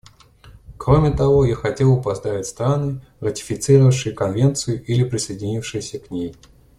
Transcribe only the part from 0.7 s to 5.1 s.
Кроме того, я хотел бы поздравить страны, ратифицировавшие Конвенцию или